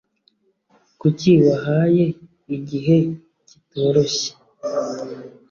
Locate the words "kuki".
1.01-1.29